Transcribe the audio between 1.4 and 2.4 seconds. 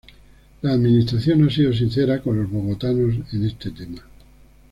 no ha sido sincera con